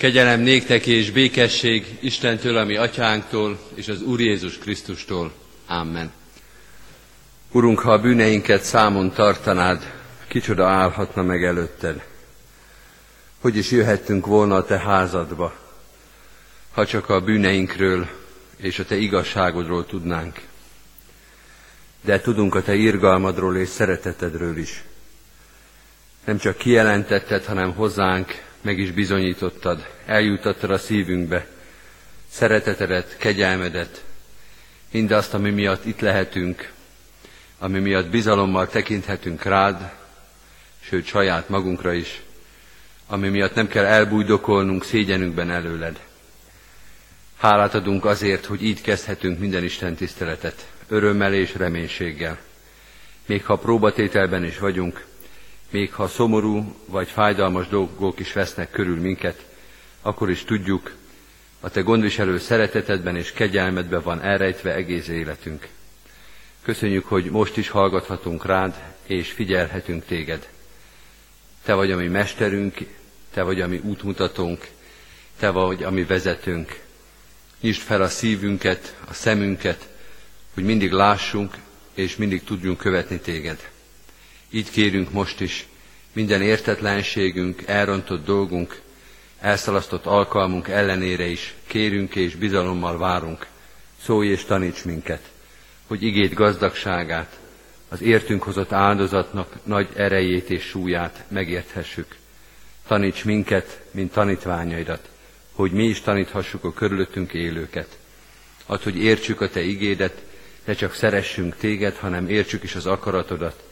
Kegyelem 0.00 0.40
néktek 0.40 0.86
és 0.86 1.10
békesség 1.10 1.98
Istentől, 2.00 2.56
ami 2.56 2.76
atyánktól, 2.76 3.58
és 3.74 3.88
az 3.88 4.02
Úr 4.02 4.20
Jézus 4.20 4.58
Krisztustól. 4.58 5.32
Amen. 5.66 6.12
Urunk, 7.52 7.78
ha 7.78 7.92
a 7.92 8.00
bűneinket 8.00 8.62
számon 8.62 9.12
tartanád, 9.12 9.92
kicsoda 10.28 10.68
állhatna 10.68 11.22
meg 11.22 11.44
előtted? 11.44 12.04
Hogy 13.40 13.56
is 13.56 13.70
jöhettünk 13.70 14.26
volna 14.26 14.54
a 14.54 14.64
te 14.64 14.78
házadba, 14.78 15.54
ha 16.72 16.86
csak 16.86 17.08
a 17.08 17.20
bűneinkről 17.20 18.08
és 18.56 18.78
a 18.78 18.84
te 18.84 18.96
igazságodról 18.96 19.86
tudnánk. 19.86 20.40
De 22.04 22.20
tudunk 22.20 22.54
a 22.54 22.62
te 22.62 22.74
irgalmadról 22.74 23.56
és 23.56 23.68
szeretetedről 23.68 24.56
is. 24.56 24.82
Nem 26.24 26.38
csak 26.38 26.56
kijelentetted, 26.56 27.44
hanem 27.44 27.74
hozzánk 27.74 28.48
meg 28.60 28.78
is 28.78 28.90
bizonyítottad, 28.90 29.86
eljutattad 30.06 30.70
a 30.70 30.78
szívünkbe. 30.78 31.46
Szeretetedet, 32.30 33.16
kegyelmedet, 33.16 34.04
mindazt, 34.90 35.34
ami 35.34 35.50
miatt 35.50 35.84
itt 35.84 36.00
lehetünk, 36.00 36.72
ami 37.58 37.78
miatt 37.78 38.06
bizalommal 38.06 38.68
tekinthetünk 38.68 39.42
rád, 39.42 39.92
sőt 40.80 41.06
saját 41.06 41.48
magunkra 41.48 41.92
is, 41.92 42.20
ami 43.06 43.28
miatt 43.28 43.54
nem 43.54 43.68
kell 43.68 43.84
elbújdokolnunk 43.84 44.84
szégyenünkben 44.84 45.50
előled. 45.50 46.00
Hálát 47.36 47.74
adunk 47.74 48.04
azért, 48.04 48.44
hogy 48.44 48.62
így 48.62 48.80
kezdhetünk 48.80 49.38
minden 49.38 49.64
Isten 49.64 49.94
tiszteletet, 49.94 50.66
örömmel 50.88 51.34
és 51.34 51.54
reménységgel. 51.54 52.38
Még 53.26 53.44
ha 53.44 53.56
próbatételben 53.56 54.44
is 54.44 54.58
vagyunk, 54.58 55.06
még 55.70 55.92
ha 55.92 56.08
szomorú 56.08 56.74
vagy 56.86 57.08
fájdalmas 57.08 57.68
dolgok 57.68 58.18
is 58.18 58.32
vesznek 58.32 58.70
körül 58.70 59.00
minket, 59.00 59.46
akkor 60.02 60.30
is 60.30 60.44
tudjuk, 60.44 60.94
a 61.60 61.70
Te 61.70 61.80
gondviselő 61.80 62.38
szeretetedben 62.38 63.16
és 63.16 63.32
kegyelmedben 63.32 64.02
van 64.02 64.20
elrejtve 64.20 64.74
egész 64.74 65.08
életünk. 65.08 65.68
Köszönjük, 66.62 67.06
hogy 67.06 67.24
most 67.24 67.56
is 67.56 67.68
hallgathatunk 67.68 68.44
rád, 68.44 68.82
és 69.06 69.30
figyelhetünk 69.30 70.04
téged. 70.04 70.48
Te 71.62 71.74
vagy 71.74 71.90
a 71.90 71.96
mi 71.96 72.06
mesterünk, 72.06 72.76
te 73.32 73.42
vagy 73.42 73.60
a 73.60 73.66
mi 73.66 73.80
útmutatónk, 73.84 74.68
te 75.38 75.50
vagy 75.50 75.82
a 75.82 75.90
mi 75.90 76.04
vezetőnk. 76.04 76.80
Nyisd 77.60 77.80
fel 77.80 78.02
a 78.02 78.08
szívünket, 78.08 78.96
a 79.08 79.14
szemünket, 79.14 79.88
hogy 80.54 80.64
mindig 80.64 80.92
lássunk, 80.92 81.54
és 81.94 82.16
mindig 82.16 82.44
tudjunk 82.44 82.78
követni 82.78 83.18
téged. 83.20 83.69
Így 84.50 84.70
kérünk 84.70 85.12
most 85.12 85.40
is, 85.40 85.66
minden 86.12 86.42
értetlenségünk, 86.42 87.62
elrontott 87.66 88.24
dolgunk, 88.24 88.80
elszalasztott 89.40 90.06
alkalmunk 90.06 90.68
ellenére 90.68 91.26
is 91.26 91.54
kérünk 91.66 92.14
és 92.16 92.34
bizalommal 92.34 92.98
várunk. 92.98 93.46
Szólj 94.02 94.28
és 94.28 94.44
taníts 94.44 94.84
minket, 94.84 95.30
hogy 95.86 96.02
igét 96.02 96.34
gazdagságát, 96.34 97.38
az 97.88 98.02
értünk 98.02 98.42
hozott 98.42 98.72
áldozatnak 98.72 99.54
nagy 99.64 99.88
erejét 99.94 100.50
és 100.50 100.62
súlyát 100.62 101.24
megérthessük. 101.28 102.16
Taníts 102.86 103.24
minket, 103.24 103.82
mint 103.90 104.12
tanítványaidat, 104.12 105.08
hogy 105.52 105.72
mi 105.72 105.84
is 105.84 106.00
taníthassuk 106.00 106.64
a 106.64 106.72
körülöttünk 106.72 107.32
élőket. 107.32 107.98
Add, 108.66 108.82
hogy 108.82 108.96
értsük 108.96 109.40
a 109.40 109.48
Te 109.48 109.60
igédet, 109.60 110.22
ne 110.64 110.74
csak 110.74 110.94
szeressünk 110.94 111.56
Téged, 111.56 111.96
hanem 111.96 112.28
értsük 112.28 112.62
is 112.62 112.74
az 112.74 112.86
akaratodat, 112.86 113.62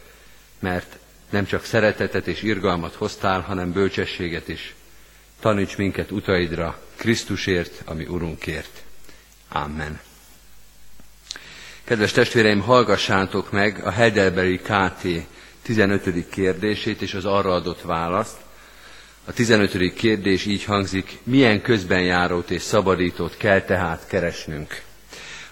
mert 0.58 0.96
nem 1.30 1.46
csak 1.46 1.64
szeretetet 1.64 2.26
és 2.26 2.42
irgalmat 2.42 2.94
hoztál, 2.94 3.40
hanem 3.40 3.72
bölcsességet 3.72 4.48
is. 4.48 4.74
Taníts 5.40 5.76
minket 5.76 6.10
utaidra, 6.10 6.78
Krisztusért, 6.96 7.82
ami 7.84 8.04
Urunkért. 8.04 8.82
Amen. 9.48 10.00
Kedves 11.84 12.12
testvéreim, 12.12 12.60
hallgassátok 12.60 13.50
meg 13.52 13.80
a 13.84 13.90
Heidelbergi 13.90 14.58
KT 14.58 15.06
15. 15.62 16.28
kérdését 16.28 17.02
és 17.02 17.14
az 17.14 17.24
arra 17.24 17.54
adott 17.54 17.82
választ. 17.82 18.36
A 19.24 19.32
15. 19.32 19.92
kérdés 19.94 20.44
így 20.46 20.64
hangzik, 20.64 21.18
milyen 21.22 21.62
közbenjárót 21.62 22.50
és 22.50 22.62
szabadítót 22.62 23.36
kell 23.36 23.60
tehát 23.60 24.06
keresnünk? 24.06 24.82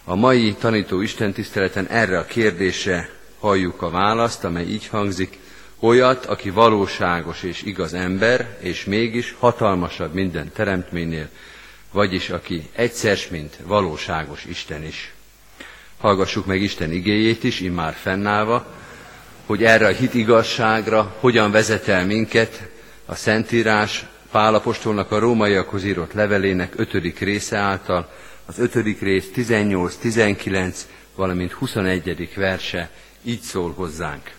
A 0.04 0.14
mai 0.14 0.54
tanító 0.54 1.00
istentiszteleten 1.00 1.86
erre 1.86 2.18
a 2.18 2.24
kérdésre 2.26 3.08
halljuk 3.40 3.82
a 3.82 3.90
választ, 3.90 4.44
amely 4.44 4.66
így 4.66 4.86
hangzik, 4.86 5.38
olyat, 5.80 6.26
aki 6.26 6.50
valóságos 6.50 7.42
és 7.42 7.62
igaz 7.62 7.94
ember, 7.94 8.56
és 8.60 8.84
mégis 8.84 9.34
hatalmasabb 9.38 10.14
minden 10.14 10.52
teremtménynél, 10.52 11.28
vagyis 11.92 12.30
aki 12.30 12.68
egyszer, 12.72 13.18
mint 13.30 13.56
valóságos 13.64 14.44
Isten 14.44 14.84
is. 14.84 15.12
Hallgassuk 15.98 16.46
meg 16.46 16.62
Isten 16.62 16.92
igéjét 16.92 17.44
is, 17.44 17.60
immár 17.60 17.94
fennállva, 17.94 18.66
hogy 19.46 19.64
erre 19.64 19.86
a 19.86 19.92
hit 19.92 20.14
igazságra 20.14 21.14
hogyan 21.20 21.50
vezet 21.50 21.88
el 21.88 22.06
minket 22.06 22.68
a 23.06 23.14
Szentírás 23.14 24.06
Pálapostolnak 24.30 25.10
a 25.12 25.18
rómaiakhoz 25.18 25.84
írott 25.84 26.12
levelének 26.12 26.72
ötödik 26.76 27.18
része 27.18 27.56
által, 27.56 28.10
az 28.46 28.58
ötödik 28.58 29.00
rész 29.00 29.30
18-19, 29.34 30.76
valamint 31.14 31.52
21. 31.52 32.30
verse 32.34 32.90
így 33.26 33.40
szól 33.40 33.72
hozzánk. 33.72 34.30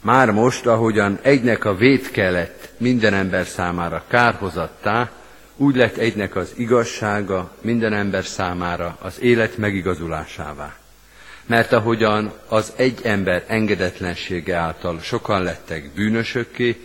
Már 0.00 0.30
most, 0.30 0.66
ahogyan 0.66 1.18
egynek 1.22 1.64
a 1.64 1.74
vétke 1.74 2.30
lett 2.30 2.68
minden 2.76 3.14
ember 3.14 3.46
számára 3.46 4.04
kárhozattá, 4.08 5.10
úgy 5.56 5.76
lett 5.76 5.96
egynek 5.96 6.36
az 6.36 6.52
igazsága 6.56 7.52
minden 7.60 7.92
ember 7.92 8.24
számára 8.24 8.98
az 9.00 9.20
élet 9.20 9.56
megigazulásává. 9.56 10.76
Mert 11.46 11.72
ahogyan 11.72 12.32
az 12.48 12.72
egy 12.76 13.00
ember 13.02 13.44
engedetlensége 13.46 14.56
által 14.56 15.00
sokan 15.00 15.42
lettek 15.42 15.90
bűnösökké, 15.94 16.76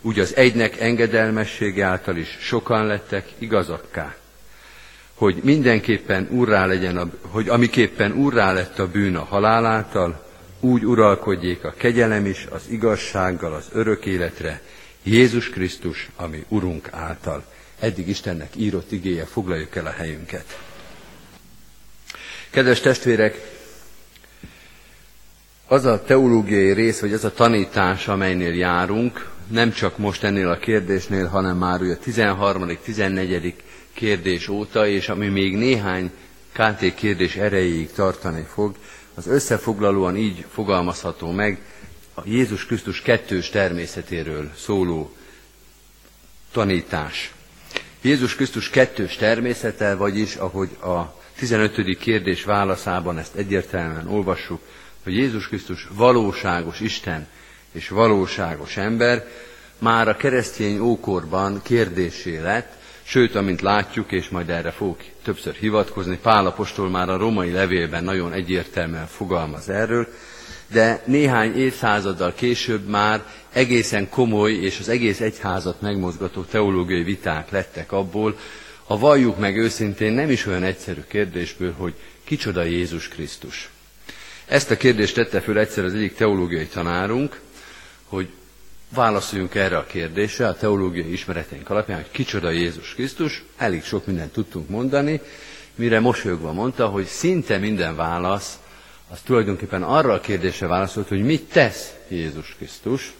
úgy 0.00 0.18
az 0.18 0.36
egynek 0.36 0.80
engedelmessége 0.80 1.84
által 1.84 2.16
is 2.16 2.36
sokan 2.40 2.86
lettek 2.86 3.28
igazakká. 3.38 4.14
Hogy 5.14 5.40
mindenképpen 5.42 6.28
úrrá 6.30 6.66
legyen, 6.66 6.96
a, 6.96 7.08
hogy 7.20 7.48
amiképpen 7.48 8.12
úrrá 8.12 8.52
lett 8.52 8.78
a 8.78 8.90
bűn 8.90 9.16
a 9.16 9.24
halál 9.24 9.66
által, 9.66 10.27
úgy 10.60 10.84
uralkodjék 10.84 11.64
a 11.64 11.74
kegyelem 11.76 12.26
is 12.26 12.46
az 12.50 12.62
igazsággal 12.68 13.54
az 13.54 13.68
örök 13.72 14.06
életre, 14.06 14.62
Jézus 15.02 15.50
Krisztus, 15.50 16.08
ami 16.16 16.44
Urunk 16.48 16.88
által. 16.92 17.44
Eddig 17.78 18.08
Istennek 18.08 18.56
írott 18.56 18.92
igéje, 18.92 19.24
foglaljuk 19.24 19.76
el 19.76 19.86
a 19.86 19.90
helyünket. 19.90 20.58
Kedves 22.50 22.80
testvérek, 22.80 23.56
az 25.66 25.84
a 25.84 26.02
teológiai 26.02 26.72
rész, 26.72 27.00
vagy 27.00 27.12
az 27.12 27.24
a 27.24 27.32
tanítás, 27.32 28.08
amelynél 28.08 28.54
járunk, 28.54 29.30
nem 29.46 29.72
csak 29.72 29.98
most 29.98 30.24
ennél 30.24 30.48
a 30.48 30.58
kérdésnél, 30.58 31.26
hanem 31.26 31.56
már 31.56 31.82
a 31.82 31.98
13., 31.98 32.78
14. 32.84 33.54
kérdés 33.92 34.48
óta, 34.48 34.86
és 34.86 35.08
ami 35.08 35.28
még 35.28 35.56
néhány 35.56 36.10
KT 36.52 36.94
kérdés 36.94 37.36
erejéig 37.36 37.92
tartani 37.92 38.46
fog, 38.48 38.74
az 39.18 39.26
összefoglalóan 39.26 40.16
így 40.16 40.44
fogalmazható 40.52 41.30
meg 41.30 41.60
a 42.14 42.20
Jézus 42.24 42.66
Krisztus 42.66 43.02
kettős 43.02 43.50
természetéről 43.50 44.50
szóló 44.56 45.16
tanítás. 46.52 47.32
Jézus 48.00 48.34
Krisztus 48.34 48.70
kettős 48.70 49.16
természete, 49.16 49.94
vagyis 49.94 50.34
ahogy 50.34 50.68
a 50.80 51.14
15. 51.36 51.98
kérdés 51.98 52.44
válaszában 52.44 53.18
ezt 53.18 53.34
egyértelműen 53.34 54.08
olvassuk, 54.08 54.60
hogy 55.02 55.14
Jézus 55.14 55.48
Krisztus 55.48 55.88
valóságos 55.90 56.80
Isten 56.80 57.26
és 57.72 57.88
valóságos 57.88 58.76
ember, 58.76 59.26
már 59.78 60.08
a 60.08 60.16
keresztény 60.16 60.78
ókorban 60.78 61.62
kérdésé 61.62 62.38
lett, 62.38 62.72
Sőt, 63.10 63.34
amint 63.34 63.60
látjuk, 63.60 64.12
és 64.12 64.28
majd 64.28 64.50
erre 64.50 64.70
fogok 64.70 65.00
többször 65.22 65.54
hivatkozni, 65.54 66.18
Pál 66.22 66.46
apostol 66.46 66.88
már 66.88 67.08
a 67.08 67.16
romai 67.16 67.50
levélben 67.50 68.04
nagyon 68.04 68.32
egyértelműen 68.32 69.06
fogalmaz 69.06 69.68
erről, 69.68 70.08
de 70.72 71.02
néhány 71.06 71.56
évszázaddal 71.56 72.34
később 72.34 72.88
már 72.88 73.24
egészen 73.52 74.08
komoly 74.08 74.52
és 74.52 74.78
az 74.78 74.88
egész 74.88 75.20
egyházat 75.20 75.80
megmozgató 75.80 76.42
teológiai 76.42 77.02
viták 77.02 77.50
lettek 77.50 77.92
abból, 77.92 78.38
ha 78.84 78.98
valljuk 78.98 79.38
meg 79.38 79.56
őszintén 79.56 80.12
nem 80.12 80.30
is 80.30 80.46
olyan 80.46 80.62
egyszerű 80.62 81.00
kérdésből, 81.08 81.72
hogy 81.72 81.94
kicsoda 82.24 82.62
Jézus 82.62 83.08
Krisztus. 83.08 83.70
Ezt 84.46 84.70
a 84.70 84.76
kérdést 84.76 85.14
tette 85.14 85.40
föl 85.40 85.58
egyszer 85.58 85.84
az 85.84 85.94
egyik 85.94 86.14
teológiai 86.14 86.66
tanárunk, 86.66 87.40
hogy 88.04 88.28
válaszoljunk 88.94 89.54
erre 89.54 89.76
a 89.76 89.86
kérdésre 89.86 90.48
a 90.48 90.54
teológiai 90.54 91.12
ismereteink 91.12 91.70
alapján, 91.70 91.98
hogy 91.98 92.10
kicsoda 92.10 92.50
Jézus 92.50 92.94
Krisztus, 92.94 93.44
elég 93.56 93.84
sok 93.84 94.06
mindent 94.06 94.32
tudtunk 94.32 94.68
mondani, 94.68 95.20
mire 95.74 96.00
mosolyogva 96.00 96.52
mondta, 96.52 96.86
hogy 96.86 97.06
szinte 97.06 97.58
minden 97.58 97.96
válasz 97.96 98.58
az 99.10 99.20
tulajdonképpen 99.24 99.82
arra 99.82 100.12
a 100.12 100.20
kérdésre 100.20 100.66
válaszolt, 100.66 101.08
hogy 101.08 101.22
mit 101.22 101.42
tesz 101.42 101.94
Jézus 102.08 102.54
Krisztus, 102.56 103.12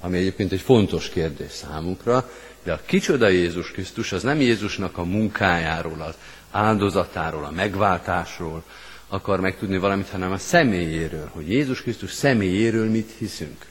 ami 0.00 0.18
egyébként 0.18 0.52
egy 0.52 0.60
fontos 0.60 1.08
kérdés 1.08 1.50
számunkra, 1.50 2.30
De 2.62 2.72
a 2.72 2.80
kicsoda 2.86 3.28
Jézus 3.28 3.70
Krisztus 3.70 4.12
az 4.12 4.22
nem 4.22 4.40
Jézusnak 4.40 4.98
a 4.98 5.04
munkájáról, 5.04 6.00
az 6.00 6.14
áldozatáról, 6.50 7.44
a 7.44 7.50
megváltásról 7.50 8.62
akar 9.08 9.40
megtudni 9.40 9.78
valamit, 9.78 10.08
hanem 10.08 10.32
a 10.32 10.38
személyéről, 10.38 11.30
hogy 11.32 11.50
Jézus 11.50 11.82
Krisztus 11.82 12.12
személyéről 12.12 12.90
mit 12.90 13.10
hiszünk. 13.18 13.66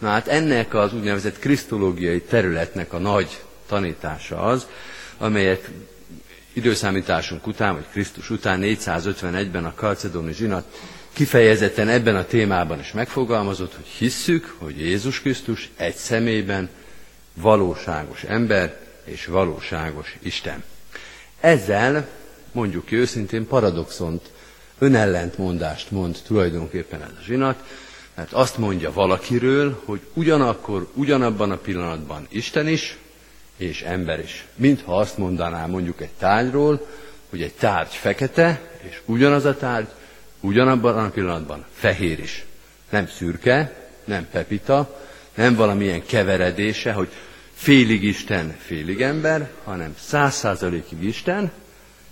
Na 0.00 0.08
hát 0.08 0.28
ennek 0.28 0.74
az 0.74 0.94
úgynevezett 0.94 1.38
krisztológiai 1.38 2.20
területnek 2.20 2.92
a 2.92 2.98
nagy 2.98 3.40
tanítása 3.66 4.42
az, 4.42 4.66
amelyet 5.18 5.70
időszámításunk 6.52 7.46
után, 7.46 7.74
vagy 7.74 7.86
Krisztus 7.90 8.30
után 8.30 8.60
451-ben 8.62 9.64
a 9.64 9.74
Kalcedoni 9.74 10.32
zsinat 10.32 10.64
kifejezetten 11.12 11.88
ebben 11.88 12.16
a 12.16 12.24
témában 12.24 12.78
is 12.78 12.92
megfogalmazott, 12.92 13.74
hogy 13.74 13.86
hisszük, 13.86 14.54
hogy 14.58 14.78
Jézus 14.78 15.20
Krisztus 15.20 15.70
egy 15.76 15.94
személyben 15.94 16.68
valóságos 17.34 18.22
ember 18.22 18.80
és 19.04 19.26
valóságos 19.26 20.16
Isten. 20.22 20.64
Ezzel 21.40 22.08
mondjuk 22.52 22.84
ki 22.84 22.96
őszintén 22.96 23.46
paradoxont, 23.46 24.30
önellentmondást 24.78 25.90
mond 25.90 26.18
tulajdonképpen 26.26 27.02
ez 27.02 27.10
a 27.20 27.22
zsinat, 27.24 27.64
mert 28.20 28.32
azt 28.32 28.58
mondja 28.58 28.92
valakiről, 28.92 29.82
hogy 29.84 30.00
ugyanakkor, 30.12 30.88
ugyanabban 30.94 31.50
a 31.50 31.56
pillanatban 31.56 32.26
Isten 32.28 32.68
is, 32.68 32.96
és 33.56 33.82
ember 33.82 34.18
is. 34.20 34.46
Mintha 34.54 34.96
azt 34.96 35.18
mondaná 35.18 35.66
mondjuk 35.66 36.00
egy 36.00 36.10
tárgyról, 36.18 36.86
hogy 37.30 37.42
egy 37.42 37.52
tárgy 37.52 37.94
fekete, 37.94 38.60
és 38.88 39.00
ugyanaz 39.04 39.44
a 39.44 39.56
tárgy 39.56 39.88
ugyanabban 40.40 40.98
a 40.98 41.10
pillanatban 41.10 41.64
fehér 41.72 42.18
is. 42.18 42.44
Nem 42.90 43.06
szürke, 43.08 43.88
nem 44.04 44.28
pepita, 44.30 45.00
nem 45.34 45.54
valamilyen 45.54 46.06
keveredése, 46.06 46.92
hogy 46.92 47.08
félig 47.54 48.02
Isten, 48.02 48.56
félig 48.58 49.00
ember, 49.02 49.50
hanem 49.64 49.94
száz 49.98 50.34
százalékig 50.34 51.02
Isten, 51.02 51.50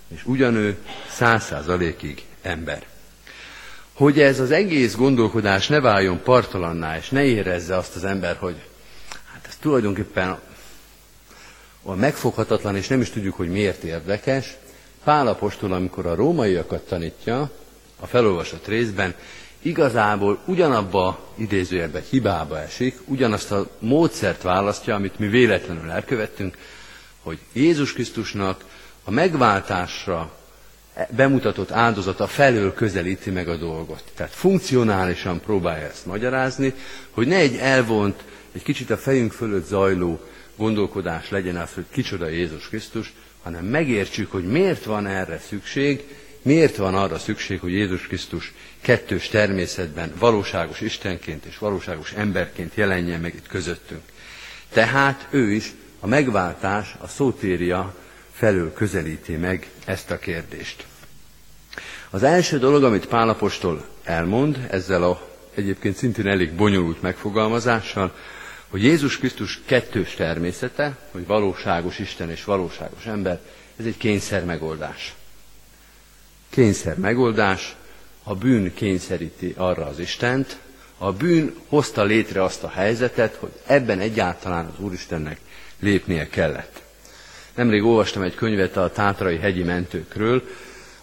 és 0.07 0.25
ugyanő 0.25 0.77
száz 1.09 1.43
százalékig 1.43 2.23
ember. 2.41 2.85
Hogy 3.99 4.19
ez 4.19 4.39
az 4.39 4.51
egész 4.51 4.95
gondolkodás 4.95 5.67
ne 5.67 5.79
váljon 5.79 6.21
partalanná, 6.23 6.97
és 6.97 7.09
ne 7.09 7.23
érezze 7.23 7.75
azt 7.75 7.95
az 7.95 8.03
ember, 8.03 8.35
hogy 8.35 8.55
hát 9.33 9.45
ez 9.47 9.55
tulajdonképpen 9.55 10.39
a 11.83 11.95
megfoghatatlan, 11.95 12.75
és 12.75 12.87
nem 12.87 13.01
is 13.01 13.09
tudjuk, 13.09 13.35
hogy 13.35 13.49
miért 13.49 13.83
érdekes. 13.83 14.55
Pálapostól, 15.03 15.73
amikor 15.73 16.05
a 16.05 16.15
rómaiakat 16.15 16.81
tanítja, 16.81 17.51
a 17.99 18.07
felolvasott 18.07 18.67
részben, 18.67 19.15
igazából 19.61 20.39
ugyanabba 20.45 21.19
idézőjelben 21.35 22.03
hibába 22.09 22.59
esik, 22.59 22.99
ugyanazt 23.05 23.51
a 23.51 23.69
módszert 23.79 24.41
választja, 24.41 24.95
amit 24.95 25.19
mi 25.19 25.27
véletlenül 25.27 25.91
elkövettünk, 25.91 26.57
hogy 27.23 27.39
Jézus 27.53 27.93
Krisztusnak 27.93 28.65
a 29.03 29.11
megváltásra 29.11 30.31
bemutatott 31.09 31.71
áldozata 31.71 32.27
felől 32.27 32.73
közelíti 32.73 33.29
meg 33.29 33.47
a 33.47 33.57
dolgot. 33.57 34.03
Tehát 34.15 34.33
funkcionálisan 34.33 35.39
próbálja 35.39 35.87
ezt 35.87 36.05
magyarázni, 36.05 36.73
hogy 37.11 37.27
ne 37.27 37.35
egy 37.35 37.55
elvont, 37.55 38.23
egy 38.51 38.63
kicsit 38.63 38.89
a 38.89 38.97
fejünk 38.97 39.31
fölött 39.31 39.65
zajló 39.65 40.19
gondolkodás 40.55 41.29
legyen 41.29 41.55
az, 41.55 41.73
hogy 41.73 41.85
kicsoda 41.91 42.27
Jézus 42.27 42.67
Krisztus, 42.67 43.13
hanem 43.43 43.65
megértsük, 43.65 44.31
hogy 44.31 44.47
miért 44.47 44.83
van 44.83 45.07
erre 45.07 45.39
szükség, 45.47 46.03
miért 46.41 46.75
van 46.75 46.95
arra 46.95 47.17
szükség, 47.17 47.59
hogy 47.59 47.71
Jézus 47.71 48.07
Krisztus 48.07 48.53
kettős 48.81 49.27
természetben 49.27 50.13
valóságos 50.19 50.81
Istenként 50.81 51.45
és 51.45 51.57
valóságos 51.57 52.11
emberként 52.11 52.75
jelenjen 52.75 53.21
meg 53.21 53.33
itt 53.35 53.47
közöttünk. 53.47 54.01
Tehát 54.71 55.27
ő 55.29 55.51
is 55.51 55.73
a 55.99 56.07
megváltás, 56.07 56.95
a 56.99 57.07
szótéria 57.07 57.95
felől 58.39 58.73
közelíti 58.73 59.35
meg 59.35 59.69
ezt 59.85 60.11
a 60.11 60.19
kérdést. 60.19 60.85
Az 62.09 62.23
első 62.23 62.59
dolog, 62.59 62.83
amit 62.83 63.05
Pálapostól 63.05 63.85
elmond, 64.03 64.67
ezzel 64.71 65.03
a 65.03 65.27
egyébként 65.53 65.95
szintén 65.95 66.27
elég 66.27 66.53
bonyolult 66.53 67.01
megfogalmazással, 67.01 68.15
hogy 68.69 68.83
Jézus 68.83 69.17
Krisztus 69.17 69.61
kettős 69.65 70.13
természete, 70.13 70.97
hogy 71.11 71.25
valóságos 71.25 71.99
Isten 71.99 72.29
és 72.29 72.43
valóságos 72.43 73.05
ember, 73.05 73.39
ez 73.79 73.85
egy 73.85 73.97
kényszer 73.97 74.45
megoldás. 74.45 75.15
Kényszer 76.49 76.97
megoldás, 76.97 77.75
a 78.23 78.35
bűn 78.35 78.73
kényszeríti 78.73 79.53
arra 79.57 79.85
az 79.85 79.99
Istent, 79.99 80.57
a 80.97 81.11
bűn 81.11 81.55
hozta 81.67 82.03
létre 82.03 82.43
azt 82.43 82.63
a 82.63 82.69
helyzetet, 82.69 83.35
hogy 83.35 83.51
ebben 83.65 83.99
egyáltalán 83.99 84.65
az 84.65 84.79
Úristennek 84.83 85.39
lépnie 85.79 86.27
kellett. 86.27 86.87
Nemrég 87.59 87.83
olvastam 87.83 88.21
egy 88.21 88.35
könyvet 88.35 88.77
a 88.77 88.91
tátrai 88.91 89.37
hegyi 89.37 89.63
mentőkről, 89.63 90.43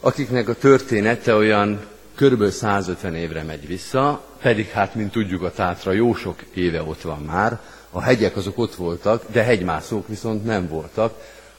akiknek 0.00 0.48
a 0.48 0.54
története 0.54 1.34
olyan 1.34 1.80
körülbelül 2.14 2.52
150 2.52 3.14
évre 3.14 3.42
megy 3.42 3.66
vissza, 3.66 4.24
pedig 4.42 4.68
hát, 4.68 4.94
mint 4.94 5.12
tudjuk, 5.12 5.42
a 5.42 5.50
tátra 5.50 5.92
jó 5.92 6.14
sok 6.14 6.36
éve 6.54 6.82
ott 6.82 7.00
van 7.00 7.18
már, 7.18 7.60
a 7.90 8.02
hegyek 8.02 8.36
azok 8.36 8.58
ott 8.58 8.74
voltak, 8.74 9.24
de 9.32 9.42
hegymászók 9.42 10.08
viszont 10.08 10.44
nem 10.44 10.68
voltak. 10.68 11.14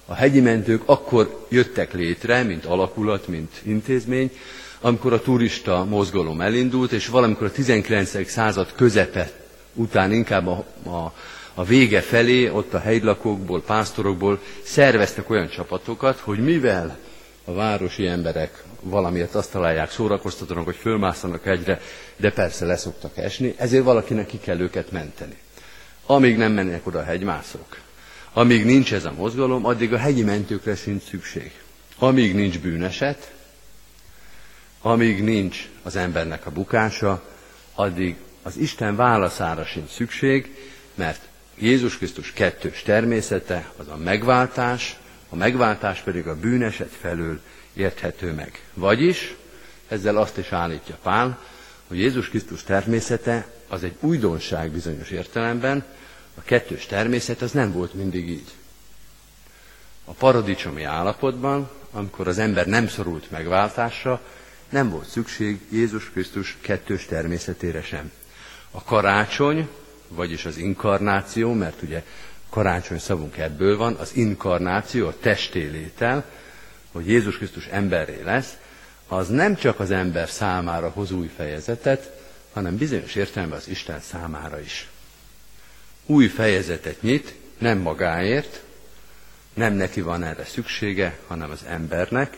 A 0.05 0.13
hegyi 0.13 0.39
mentők 0.39 0.81
akkor 0.85 1.45
jöttek 1.49 1.93
létre, 1.93 2.43
mint 2.43 2.65
alakulat, 2.65 3.27
mint 3.27 3.51
intézmény, 3.63 4.31
amikor 4.81 5.13
a 5.13 5.21
turista 5.21 5.85
mozgalom 5.85 6.41
elindult, 6.41 6.91
és 6.91 7.07
valamikor 7.07 7.47
a 7.47 7.51
19. 7.51 8.29
század 8.29 8.71
közepe 8.75 9.31
után 9.73 10.11
inkább 10.11 10.47
a, 10.47 10.65
a, 10.89 11.13
a 11.59 11.63
vége 11.63 12.01
felé, 12.01 12.49
ott 12.49 12.73
a 12.73 12.79
hegylakókból, 12.79 13.61
pásztorokból 13.61 14.41
szerveztek 14.63 15.29
olyan 15.29 15.49
csapatokat, 15.49 16.19
hogy 16.19 16.39
mivel 16.39 16.97
a 17.45 17.53
városi 17.53 18.07
emberek 18.07 18.63
valamiért 18.81 19.35
azt 19.35 19.51
találják 19.51 19.91
szórakoztatónak, 19.91 20.65
hogy 20.65 20.75
fölmásztanak 20.75 21.45
egyre, 21.45 21.81
de 22.17 22.31
persze 22.31 22.65
leszoktak 22.65 23.17
esni, 23.17 23.53
ezért 23.57 23.83
valakinek 23.83 24.25
ki 24.25 24.37
kell 24.37 24.59
őket 24.59 24.91
menteni. 24.91 25.37
Amíg 26.05 26.37
nem 26.37 26.51
mennek 26.51 26.87
oda 26.87 26.99
a 26.99 27.03
hegymászók, 27.03 27.77
amíg 28.33 28.65
nincs 28.65 28.93
ez 28.93 29.05
a 29.05 29.13
mozgalom, 29.17 29.65
addig 29.65 29.93
a 29.93 29.97
hegyi 29.97 30.23
mentőkre 30.23 30.75
sincs 30.75 31.03
szükség. 31.03 31.51
Amíg 31.99 32.35
nincs 32.35 32.59
bűneset, 32.59 33.31
amíg 34.81 35.23
nincs 35.23 35.69
az 35.83 35.95
embernek 35.95 36.45
a 36.45 36.51
bukása, 36.51 37.23
addig 37.75 38.15
az 38.43 38.57
Isten 38.57 38.95
válaszára 38.95 39.65
sincs 39.65 39.89
szükség, 39.89 40.55
mert 40.95 41.27
Jézus 41.59 41.97
Krisztus 41.97 42.31
kettős 42.31 42.81
természete 42.81 43.71
az 43.77 43.87
a 43.87 43.95
megváltás, 43.95 44.97
a 45.29 45.35
megváltás 45.35 45.99
pedig 45.99 46.27
a 46.27 46.35
bűneset 46.35 46.91
felől 47.01 47.39
érthető 47.73 48.31
meg. 48.31 48.61
Vagyis, 48.73 49.35
ezzel 49.87 50.17
azt 50.17 50.37
is 50.37 50.51
állítja 50.51 50.97
Pál, 51.01 51.39
hogy 51.87 51.97
Jézus 51.97 52.29
Krisztus 52.29 52.63
természete 52.63 53.47
az 53.67 53.83
egy 53.83 53.95
újdonság 53.99 54.71
bizonyos 54.71 55.09
értelemben, 55.09 55.85
a 56.35 56.41
kettős 56.41 56.85
természet 56.85 57.41
az 57.41 57.51
nem 57.51 57.71
volt 57.71 57.93
mindig 57.93 58.29
így. 58.29 58.51
A 60.05 60.11
paradicsomi 60.11 60.83
állapotban, 60.83 61.69
amikor 61.91 62.27
az 62.27 62.37
ember 62.37 62.65
nem 62.65 62.87
szorult 62.87 63.31
megváltásra, 63.31 64.21
nem 64.69 64.89
volt 64.89 65.07
szükség 65.07 65.59
Jézus 65.69 66.09
Krisztus 66.09 66.57
kettős 66.61 67.05
természetére 67.05 67.81
sem. 67.81 68.11
A 68.71 68.83
karácsony, 68.83 69.69
vagyis 70.09 70.45
az 70.45 70.57
inkarnáció, 70.57 71.53
mert 71.53 71.81
ugye 71.81 72.03
karácsony 72.49 72.99
szavunk 72.99 73.37
ebből 73.37 73.77
van, 73.77 73.95
az 73.95 74.11
inkarnáció, 74.15 75.07
a 75.07 75.19
testélétel, 75.19 76.25
hogy 76.91 77.07
Jézus 77.07 77.37
Krisztus 77.37 77.65
emberré 77.65 78.21
lesz, 78.23 78.57
az 79.07 79.27
nem 79.27 79.55
csak 79.55 79.79
az 79.79 79.91
ember 79.91 80.29
számára 80.29 80.89
hoz 80.89 81.11
új 81.11 81.31
fejezetet, 81.35 82.11
hanem 82.53 82.77
bizonyos 82.77 83.15
értelemben 83.15 83.57
az 83.57 83.67
Isten 83.67 83.99
számára 83.99 84.59
is. 84.59 84.87
Új 86.05 86.27
fejezetet 86.27 87.01
nyit, 87.01 87.33
nem 87.57 87.77
magáért, 87.77 88.61
nem 89.53 89.73
neki 89.73 90.01
van 90.01 90.23
erre 90.23 90.45
szüksége, 90.45 91.17
hanem 91.27 91.49
az 91.49 91.61
embernek, 91.67 92.37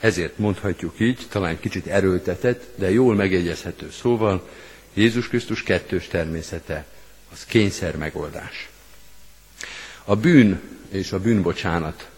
ezért 0.00 0.38
mondhatjuk 0.38 0.94
így, 1.00 1.26
talán 1.30 1.60
kicsit 1.60 1.86
erőltetett, 1.86 2.64
de 2.74 2.90
jól 2.90 3.14
megjegyezhető 3.14 3.90
szóval, 3.90 4.48
Jézus 4.94 5.28
Krisztus 5.28 5.62
kettős 5.62 6.06
természete, 6.06 6.84
az 7.32 7.44
kényszer 7.44 7.96
megoldás. 7.96 8.68
A 10.04 10.16
bűn 10.16 10.60
és 10.88 11.12
a 11.12 11.20
bűnbocsánat 11.20 12.08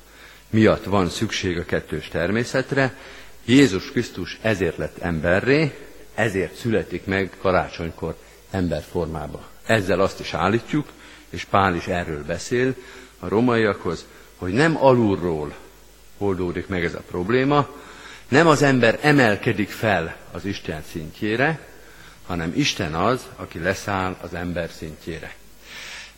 miatt 0.50 0.84
van 0.84 1.08
szükség 1.08 1.58
a 1.58 1.64
kettős 1.64 2.08
természetre, 2.08 2.96
Jézus 3.44 3.90
Krisztus 3.90 4.38
ezért 4.42 4.76
lett 4.76 4.98
emberré, 4.98 5.74
ezért 6.14 6.56
születik 6.56 7.04
meg 7.04 7.30
karácsonykor 7.40 8.16
emberformába. 8.50 9.48
Ezzel 9.66 10.00
azt 10.00 10.20
is 10.20 10.34
állítjuk, 10.34 10.88
és 11.30 11.44
Pál 11.44 11.74
is 11.74 11.86
erről 11.86 12.24
beszél 12.24 12.74
a 13.18 13.28
romaiakhoz, 13.28 14.04
hogy 14.36 14.52
nem 14.52 14.76
alulról 14.76 15.54
oldódik 16.18 16.66
meg 16.66 16.84
ez 16.84 16.94
a 16.94 17.02
probléma, 17.10 17.68
nem 18.28 18.46
az 18.46 18.62
ember 18.62 18.98
emelkedik 19.02 19.68
fel 19.68 20.16
az 20.32 20.44
Isten 20.44 20.82
szintjére, 20.92 21.73
hanem 22.26 22.52
Isten 22.56 22.94
az, 22.94 23.26
aki 23.36 23.58
leszáll 23.58 24.16
az 24.20 24.34
ember 24.34 24.70
szintjére. 24.70 25.34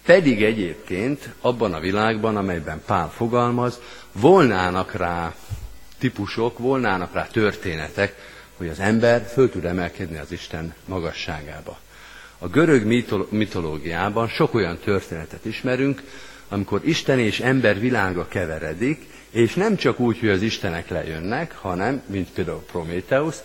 Pedig 0.05 0.43
egyébként 0.43 1.29
abban 1.41 1.75
a 1.75 1.81
világban, 1.81 2.37
amelyben 2.37 2.83
Pál 2.87 3.11
fogalmaz, 3.11 3.81
volnának 4.13 4.93
rá 4.93 5.35
típusok, 5.99 6.59
volnának 6.59 7.15
rá 7.15 7.27
történetek, 7.27 8.15
hogy 8.57 8.69
az 8.69 8.81
ember 8.81 9.27
föl 9.33 9.51
tud 9.51 9.65
emelkedni 9.65 10.19
az 10.19 10.33
Isten 10.33 10.75
magasságába. 10.85 11.79
A 12.39 12.49
görög 12.49 13.07
mitológiában 13.31 14.29
sok 14.29 14.55
olyan 14.55 14.79
történetet 14.79 15.45
ismerünk, 15.45 16.03
amikor 16.49 16.81
Isten 16.85 17.19
és 17.19 17.41
ember 17.41 17.81
világa 17.81 18.29
keveredik, 18.29 19.07
és 19.31 19.55
nem 19.55 19.77
csak 19.77 20.01
úgy, 20.01 20.19
hogy 20.19 20.29
az 20.29 20.43
istenek 20.43 20.89
lejönnek, 20.89 21.57
hanem, 21.57 22.03
mint 22.07 22.31
például 22.31 22.65
Prométeusz, 22.71 23.43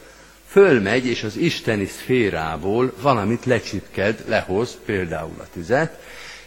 fölmegy, 0.51 1.05
és 1.05 1.24
az 1.24 1.36
isteni 1.36 1.86
szférából 1.86 2.93
valamit 3.01 3.46
lecsipked, 3.46 4.24
lehoz, 4.27 4.77
például 4.86 5.36
a 5.39 5.48
tüzet. 5.53 6.00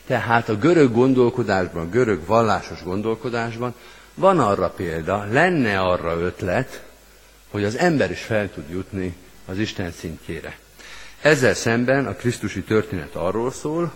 Tehát 0.07 0.49
a 0.49 0.59
görög 0.59 0.93
gondolkodásban, 0.93 1.91
görög 1.91 2.27
vallásos 2.27 2.83
gondolkodásban 2.83 3.75
van 4.15 4.41
arra 4.41 4.69
példa, 4.69 5.27
lenne 5.31 5.81
arra 5.81 6.19
ötlet, 6.21 6.83
hogy 7.51 7.65
az 7.65 7.77
ember 7.77 8.11
is 8.11 8.21
fel 8.21 8.51
tud 8.51 8.71
jutni 8.71 9.15
az 9.47 9.59
Isten 9.59 9.93
szintjére. 9.93 10.59
Ezzel 11.21 11.55
szemben 11.55 12.07
a 12.07 12.15
Krisztusi 12.15 12.63
történet 12.63 13.15
arról 13.15 13.51
szól, 13.53 13.93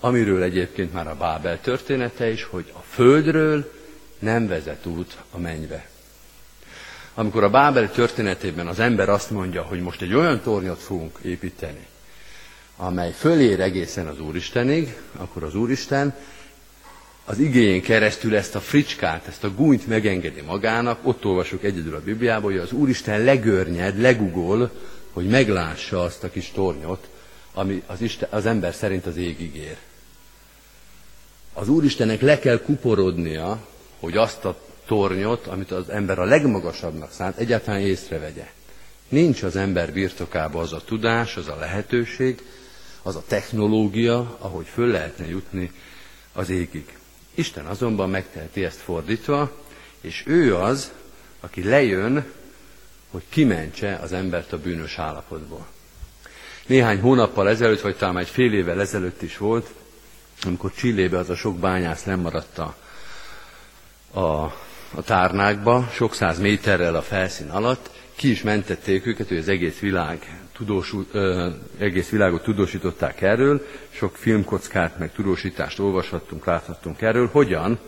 amiről 0.00 0.42
egyébként 0.42 0.92
már 0.92 1.06
a 1.06 1.16
Bábel 1.16 1.60
története 1.60 2.30
is, 2.30 2.44
hogy 2.44 2.72
a 2.72 2.82
földről 2.88 3.72
nem 4.18 4.46
vezet 4.46 4.86
út 4.86 5.16
a 5.30 5.38
mennybe. 5.38 5.90
Amikor 7.14 7.44
a 7.44 7.50
Bábel 7.50 7.90
történetében 7.90 8.66
az 8.66 8.78
ember 8.78 9.08
azt 9.08 9.30
mondja, 9.30 9.62
hogy 9.62 9.80
most 9.80 10.02
egy 10.02 10.14
olyan 10.14 10.40
tornyot 10.40 10.78
fogunk 10.80 11.18
építeni, 11.22 11.86
amely 12.76 13.12
fölér 13.12 13.60
egészen 13.60 14.06
az 14.06 14.20
Úristenig, 14.20 14.96
akkor 15.16 15.42
az 15.42 15.54
Úristen 15.54 16.14
az 17.24 17.38
igényén 17.38 17.82
keresztül 17.82 18.36
ezt 18.36 18.54
a 18.54 18.60
fricskát, 18.60 19.26
ezt 19.26 19.44
a 19.44 19.54
gúnyt 19.54 19.86
megengedi 19.86 20.40
magának, 20.40 20.98
ott 21.02 21.24
olvasok 21.24 21.64
egyedül 21.64 21.94
a 21.94 22.00
Bibliában, 22.00 22.50
hogy 22.50 22.60
az 22.60 22.72
Úristen 22.72 23.20
legörnyed, 23.24 24.00
legugol, 24.00 24.70
hogy 25.12 25.26
meglássa 25.28 26.02
azt 26.02 26.24
a 26.24 26.30
kis 26.30 26.50
tornyot, 26.50 27.08
ami 27.54 27.82
az, 27.86 28.00
Isten, 28.00 28.28
az 28.32 28.46
ember 28.46 28.74
szerint 28.74 29.06
az 29.06 29.16
égig 29.16 29.56
ér. 29.56 29.76
Az 31.52 31.68
Úristennek 31.68 32.20
le 32.20 32.38
kell 32.38 32.60
kuporodnia, 32.60 33.66
hogy 34.00 34.16
azt 34.16 34.44
a 34.44 34.56
tornyot, 34.86 35.46
amit 35.46 35.70
az 35.70 35.88
ember 35.88 36.18
a 36.18 36.24
legmagasabbnak 36.24 37.12
szánt, 37.12 37.36
egyáltalán 37.36 37.80
észrevegye. 37.80 38.46
Nincs 39.08 39.42
az 39.42 39.56
ember 39.56 39.92
birtokában 39.92 40.62
az 40.62 40.72
a 40.72 40.84
tudás, 40.84 41.36
az 41.36 41.48
a 41.48 41.56
lehetőség, 41.56 42.42
az 43.02 43.16
a 43.16 43.22
technológia, 43.26 44.36
ahogy 44.38 44.66
föl 44.66 44.86
lehetne 44.86 45.28
jutni 45.28 45.72
az 46.32 46.50
égig. 46.50 46.96
Isten 47.34 47.66
azonban 47.66 48.10
megteheti 48.10 48.64
ezt 48.64 48.80
fordítva, 48.80 49.50
és 50.00 50.22
ő 50.26 50.56
az, 50.56 50.92
aki 51.40 51.62
lejön, 51.62 52.24
hogy 53.10 53.22
kimentse 53.28 53.98
az 54.02 54.12
embert 54.12 54.52
a 54.52 54.58
bűnös 54.58 54.98
állapotból. 54.98 55.66
Néhány 56.66 57.00
hónappal 57.00 57.48
ezelőtt, 57.48 57.80
vagy 57.80 57.96
talán 57.96 58.18
egy 58.18 58.28
fél 58.28 58.52
évvel 58.52 58.80
ezelőtt 58.80 59.22
is 59.22 59.36
volt, 59.36 59.70
amikor 60.42 60.72
Csillébe 60.74 61.18
az 61.18 61.30
a 61.30 61.36
sok 61.36 61.58
bányász 61.58 62.04
nem 62.04 62.20
maradt 62.20 62.58
a, 62.58 62.76
a, 64.20 64.54
a 64.94 65.02
tárnákba, 65.02 65.88
sok 65.92 66.14
száz 66.14 66.38
méterrel 66.38 66.94
a 66.94 67.02
felszín 67.02 67.48
alatt, 67.48 67.90
ki 68.14 68.30
is 68.30 68.42
mentették 68.42 69.06
őket, 69.06 69.28
hogy 69.28 69.36
az 69.36 69.48
egész, 69.48 69.78
világ 69.78 70.40
tudósú, 70.56 71.06
ö, 71.12 71.48
egész 71.78 72.08
világot 72.08 72.42
tudósították 72.42 73.20
erről, 73.20 73.66
sok 73.90 74.16
filmkockát, 74.16 74.98
meg 74.98 75.12
tudósítást 75.12 75.78
olvashattunk, 75.78 76.44
láthattunk 76.44 77.00
erről. 77.00 77.28
Hogyan? 77.32 77.78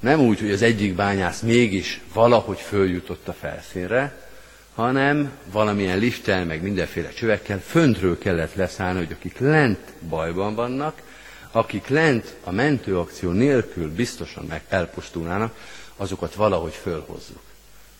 Nem 0.00 0.20
úgy, 0.20 0.40
hogy 0.40 0.50
az 0.50 0.62
egyik 0.62 0.94
bányász 0.94 1.40
mégis 1.40 2.00
valahogy 2.12 2.58
följutott 2.58 3.28
a 3.28 3.32
felszínre, 3.32 4.28
hanem 4.74 5.30
valamilyen 5.52 5.98
lifttel, 5.98 6.44
meg 6.44 6.62
mindenféle 6.62 7.08
csövekkel 7.08 7.60
föntről 7.60 8.18
kellett 8.18 8.54
leszállni, 8.54 8.98
hogy 8.98 9.12
akik 9.12 9.38
lent 9.38 9.78
bajban 10.08 10.54
vannak, 10.54 11.02
akik 11.50 11.86
lent 11.86 12.36
a 12.44 12.52
mentőakció 12.52 13.30
nélkül 13.30 13.94
biztosan 13.94 14.44
meg 14.48 14.62
elpusztulnának, 14.68 15.54
azokat 15.98 16.34
valahogy 16.34 16.72
fölhozzuk. 16.72 17.40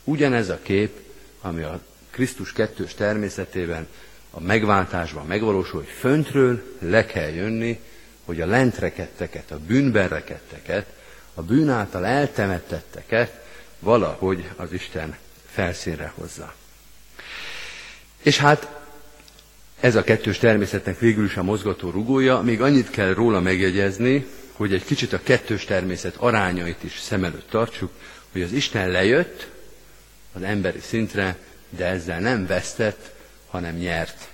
Ugyanez 0.05 0.49
a 0.49 0.59
kép, 0.63 0.99
ami 1.41 1.63
a 1.63 1.81
Krisztus 2.11 2.53
kettős 2.53 2.95
természetében 2.95 3.87
a 4.31 4.41
megváltásban 4.41 5.27
megvalósul, 5.27 5.81
hogy 5.81 5.93
föntről 5.99 6.63
le 6.79 7.07
kell 7.07 7.31
jönni, 7.31 7.81
hogy 8.25 8.41
a 8.41 8.47
lentreketteket, 8.47 9.51
a 9.51 9.59
bűnben 9.59 10.09
reketteket, 10.09 10.87
a 11.35 11.43
bűn 11.43 11.69
által 11.69 12.07
eltemettetteket 12.07 13.47
valahogy 13.79 14.49
az 14.57 14.73
Isten 14.73 15.17
felszínre 15.47 16.13
hozza. 16.15 16.55
És 18.23 18.39
hát 18.39 18.79
ez 19.81 19.97
a 19.97 20.05
kettős 20.05 20.39
természetnek 20.39 20.99
végül 20.99 21.25
is 21.25 21.37
a 21.37 21.43
mozgató 21.43 21.91
rugója, 21.91 22.41
még 22.41 22.61
annyit 22.63 22.91
kell 22.91 23.15
róla 23.15 23.41
megjegyezni, 23.41 24.27
hogy 24.59 24.75
egy 24.75 24.85
kicsit 24.85 25.13
a 25.13 25.23
kettős 25.23 25.65
természet 25.65 26.17
arányait 26.17 26.85
is 26.85 26.99
szem 26.99 27.25
előtt 27.25 27.51
tartsuk, 27.51 27.91
hogy 28.33 28.43
az 28.43 28.53
Isten 28.53 28.91
lejött 28.91 29.49
az 30.33 30.43
emberi 30.43 30.81
szintre, 30.81 31.37
de 31.69 31.87
ezzel 31.87 32.21
nem 32.21 32.47
vesztett, 32.47 33.11
hanem 33.51 33.75
nyert. 33.75 34.29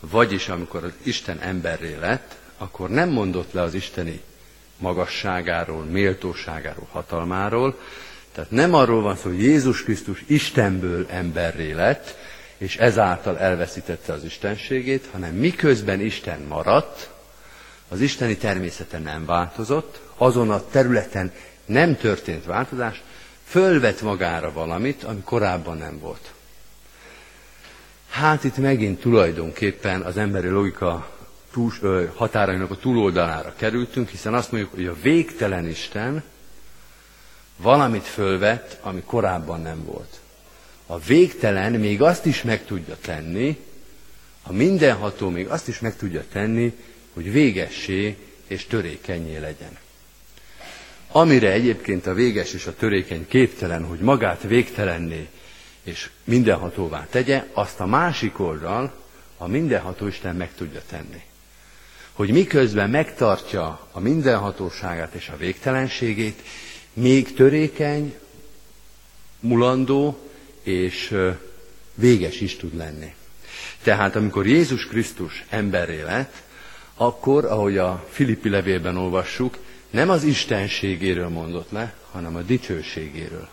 Vagyis 0.00 0.48
amikor 0.48 0.84
az 0.84 0.92
Isten 1.02 1.38
emberré 1.38 1.96
lett, 2.00 2.34
akkor 2.58 2.90
nem 2.90 3.08
mondott 3.08 3.52
le 3.52 3.62
az 3.62 3.74
isteni 3.74 4.20
magasságáról, 4.78 5.84
méltóságáról, 5.84 6.88
hatalmáról, 6.90 7.78
tehát 8.32 8.50
nem 8.50 8.74
arról 8.74 9.02
van 9.02 9.16
szó, 9.16 9.28
hogy 9.28 9.42
Jézus 9.42 9.82
Krisztus 9.82 10.22
Istenből 10.26 11.06
emberré 11.10 11.72
lett, 11.72 12.16
és 12.56 12.76
ezáltal 12.76 13.38
elveszítette 13.38 14.12
az 14.12 14.24
istenségét, 14.24 15.08
hanem 15.12 15.34
miközben 15.34 16.00
Isten 16.00 16.40
maradt, 16.40 17.14
az 17.88 18.00
isteni 18.00 18.36
természete 18.36 18.98
nem 18.98 19.24
változott, 19.24 20.00
azon 20.16 20.50
a 20.50 20.66
területen 20.70 21.32
nem 21.64 21.96
történt 21.96 22.44
változás, 22.44 23.02
fölvet 23.44 24.00
magára 24.00 24.52
valamit, 24.52 25.04
ami 25.04 25.20
korábban 25.24 25.76
nem 25.76 25.98
volt. 25.98 26.32
Hát 28.10 28.44
itt 28.44 28.56
megint 28.56 29.00
tulajdonképpen 29.00 30.00
az 30.00 30.16
emberi 30.16 30.48
logika 30.48 31.10
túl, 31.52 31.72
ö, 31.80 32.04
határainak 32.14 32.70
a 32.70 32.76
túloldalára 32.76 33.54
kerültünk, 33.56 34.08
hiszen 34.08 34.34
azt 34.34 34.52
mondjuk, 34.52 34.74
hogy 34.74 34.86
a 34.86 35.00
végtelen 35.02 35.68
Isten 35.68 36.22
valamit 37.56 38.04
fölvett, 38.04 38.78
ami 38.82 39.02
korábban 39.06 39.60
nem 39.60 39.84
volt. 39.84 40.20
A 40.86 40.98
végtelen 40.98 41.72
még 41.72 42.02
azt 42.02 42.26
is 42.26 42.42
meg 42.42 42.64
tudja 42.64 42.96
tenni, 43.00 43.64
a 44.42 44.52
mindenható 44.52 45.28
még 45.28 45.46
azt 45.46 45.68
is 45.68 45.80
meg 45.80 45.96
tudja 45.96 46.24
tenni, 46.32 46.76
hogy 47.16 47.32
végessé 47.32 48.16
és 48.46 48.66
törékenyé 48.66 49.36
legyen. 49.36 49.78
Amire 51.08 51.52
egyébként 51.52 52.06
a 52.06 52.14
véges 52.14 52.52
és 52.52 52.66
a 52.66 52.74
törékeny 52.74 53.26
képtelen, 53.28 53.84
hogy 53.84 53.98
magát 53.98 54.42
végtelenné 54.42 55.28
és 55.82 56.10
mindenhatóvá 56.24 57.06
tegye, 57.10 57.46
azt 57.52 57.80
a 57.80 57.86
másik 57.86 58.38
oldal, 58.38 58.94
a 59.36 59.46
mindenható 59.46 60.06
Isten 60.06 60.36
meg 60.36 60.54
tudja 60.54 60.82
tenni. 60.88 61.22
Hogy 62.12 62.30
miközben 62.30 62.90
megtartja 62.90 63.88
a 63.92 64.00
mindenhatóságát 64.00 65.14
és 65.14 65.28
a 65.28 65.36
végtelenségét, 65.36 66.42
még 66.92 67.34
törékeny, 67.34 68.14
mulandó 69.40 70.30
és 70.62 71.16
véges 71.94 72.40
is 72.40 72.56
tud 72.56 72.76
lenni. 72.76 73.14
Tehát 73.82 74.16
amikor 74.16 74.46
Jézus 74.46 74.86
Krisztus 74.86 75.44
emberré 75.48 76.02
lett, 76.02 76.44
akkor, 76.96 77.44
ahogy 77.44 77.78
a 77.78 78.04
Filippi 78.10 78.48
levélben 78.48 78.96
olvassuk, 78.96 79.58
nem 79.90 80.10
az 80.10 80.22
istenségéről 80.22 81.28
mondott 81.28 81.70
le, 81.70 81.94
hanem 82.10 82.36
a 82.36 82.40
dicsőségéről. 82.40 83.48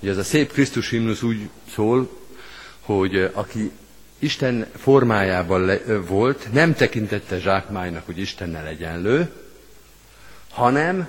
Ugye 0.00 0.10
ez 0.10 0.16
a 0.16 0.22
szép 0.22 0.52
Krisztus 0.52 0.90
himnusz 0.90 1.22
úgy 1.22 1.48
szól, 1.74 2.10
hogy 2.80 3.30
aki 3.32 3.70
Isten 4.18 4.66
formájában 4.76 5.64
le, 5.64 5.80
volt, 6.00 6.52
nem 6.52 6.74
tekintette 6.74 7.38
zsákmánynak, 7.38 8.06
hogy 8.06 8.18
Istennel 8.18 8.66
egyenlő, 8.66 9.30
hanem 10.50 11.08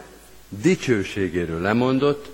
dicsőségéről 0.49 1.61
lemondott, 1.61 2.31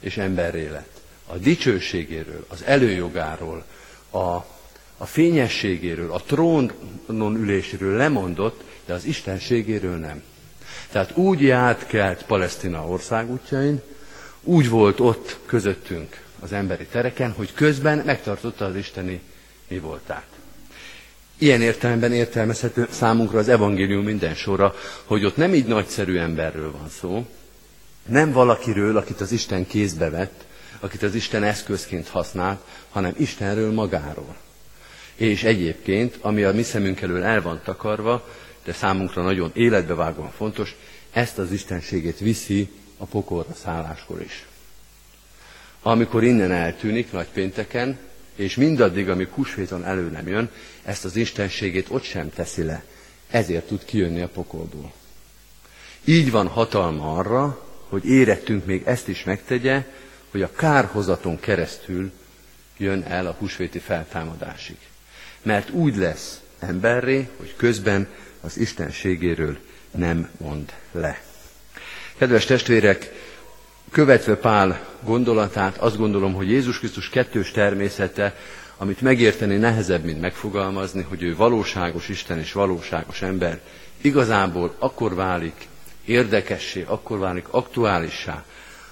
és 0.00 0.16
emberré 0.16 0.68
lett. 0.68 1.00
A 1.26 1.36
dicsőségéről, 1.36 2.44
az 2.48 2.62
előjogáról, 2.64 3.64
a, 4.10 4.18
a 4.96 5.04
fényességéről, 5.06 6.12
a 6.12 6.20
trónon 6.20 7.36
üléséről 7.36 7.96
lemondott, 7.96 8.62
de 8.90 8.96
az 8.96 9.04
istenségéről 9.04 9.96
nem. 9.96 10.22
Tehát 10.92 11.16
úgy 11.16 11.40
járt 11.40 11.86
kelt 11.86 12.24
Palesztina 12.24 12.86
országútjain, 12.86 13.80
úgy 14.42 14.68
volt 14.68 15.00
ott 15.00 15.38
közöttünk 15.46 16.22
az 16.40 16.52
emberi 16.52 16.86
tereken, 16.86 17.32
hogy 17.32 17.52
közben 17.54 18.02
megtartotta 18.04 18.64
az 18.64 18.76
isteni 18.76 19.20
mi 19.68 19.78
voltát. 19.78 20.26
Ilyen 21.38 21.62
értelemben 21.62 22.12
értelmezhető 22.12 22.88
számunkra 22.90 23.38
az 23.38 23.48
evangélium 23.48 24.04
minden 24.04 24.34
sora, 24.34 24.74
hogy 25.04 25.24
ott 25.24 25.36
nem 25.36 25.54
így 25.54 25.66
nagyszerű 25.66 26.16
emberről 26.16 26.72
van 26.72 26.88
szó, 27.00 27.26
nem 28.06 28.32
valakiről, 28.32 28.96
akit 28.96 29.20
az 29.20 29.32
Isten 29.32 29.66
kézbe 29.66 30.10
vett, 30.10 30.44
akit 30.80 31.02
az 31.02 31.14
Isten 31.14 31.42
eszközként 31.42 32.08
használt, 32.08 32.60
hanem 32.90 33.14
Istenről 33.16 33.72
magáról. 33.72 34.36
És 35.20 35.42
egyébként, 35.42 36.16
ami 36.20 36.42
a 36.42 36.52
mi 36.52 36.62
szemünk 36.62 37.00
elől 37.00 37.22
el 37.22 37.42
van 37.42 37.60
takarva, 37.64 38.28
de 38.64 38.72
számunkra 38.72 39.22
nagyon 39.22 39.50
életbevágóan 39.54 40.30
fontos, 40.30 40.76
ezt 41.10 41.38
az 41.38 41.52
istenségét 41.52 42.18
viszi 42.18 42.70
a 42.96 43.04
pokolra 43.04 43.54
szálláskor 43.62 44.22
is. 44.22 44.46
Amikor 45.82 46.24
innen 46.24 46.52
eltűnik 46.52 47.12
nagypénteken, 47.12 47.98
és 48.34 48.54
mindaddig, 48.54 49.08
amíg 49.08 49.28
húsvéton 49.28 49.84
elő 49.84 50.10
nem 50.10 50.28
jön, 50.28 50.50
ezt 50.82 51.04
az 51.04 51.16
istenségét 51.16 51.86
ott 51.90 52.02
sem 52.02 52.30
teszi 52.30 52.62
le. 52.62 52.84
Ezért 53.30 53.66
tud 53.66 53.84
kijönni 53.84 54.20
a 54.20 54.28
pokolból. 54.28 54.92
Így 56.04 56.30
van 56.30 56.46
hatalma 56.46 57.16
arra, 57.16 57.66
hogy 57.88 58.04
érettünk 58.04 58.66
még 58.66 58.82
ezt 58.84 59.08
is 59.08 59.24
megtegye, 59.24 59.84
hogy 60.30 60.42
a 60.42 60.52
kárhozaton 60.52 61.40
keresztül 61.40 62.12
jön 62.76 63.02
el 63.02 63.26
a 63.26 63.36
húsvéti 63.38 63.78
feltámadásig. 63.78 64.76
Mert 65.42 65.70
úgy 65.70 65.96
lesz 65.96 66.40
emberré, 66.58 67.28
hogy 67.36 67.54
közben 67.56 68.08
az 68.40 68.58
istenségéről 68.58 69.56
nem 69.90 70.30
mond 70.38 70.72
le. 70.92 71.20
Kedves 72.16 72.44
testvérek, 72.44 73.12
követve 73.90 74.36
Pál 74.36 74.86
gondolatát, 75.04 75.76
azt 75.76 75.96
gondolom, 75.96 76.34
hogy 76.34 76.50
Jézus 76.50 76.78
Krisztus 76.78 77.08
kettős 77.08 77.50
természete, 77.50 78.36
amit 78.76 79.00
megérteni 79.00 79.56
nehezebb, 79.56 80.04
mint 80.04 80.20
megfogalmazni, 80.20 81.02
hogy 81.08 81.22
ő 81.22 81.36
valóságos 81.36 82.08
Isten 82.08 82.38
és 82.38 82.52
valóságos 82.52 83.22
ember, 83.22 83.60
igazából 84.00 84.74
akkor 84.78 85.14
válik 85.14 85.68
érdekessé, 86.04 86.84
akkor 86.86 87.18
válik 87.18 87.48
aktuálissá, 87.50 88.44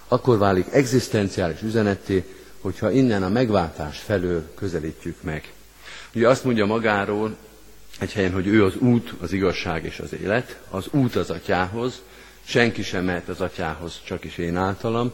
akkor 0.08 0.38
válik 0.38 0.66
egzisztenciális 0.72 1.62
üzenetté, 1.62 2.24
hogyha 2.60 2.90
innen 2.90 3.22
a 3.22 3.28
megváltás 3.28 3.98
felől 3.98 4.54
közelítjük 4.54 5.22
meg. 5.22 5.52
Ugye 6.14 6.28
azt 6.28 6.44
mondja 6.44 6.66
magáról 6.66 7.36
egy 7.98 8.12
helyen, 8.12 8.32
hogy 8.32 8.46
ő 8.46 8.64
az 8.64 8.76
út, 8.76 9.14
az 9.20 9.32
igazság 9.32 9.84
és 9.84 9.98
az 9.98 10.12
élet, 10.22 10.60
az 10.70 10.86
út 10.90 11.16
az 11.16 11.30
atyához, 11.30 12.02
senki 12.44 12.82
sem 12.82 13.04
mehet 13.04 13.28
az 13.28 13.40
atyához, 13.40 14.00
csak 14.04 14.24
is 14.24 14.38
én 14.38 14.56
általam, 14.56 15.12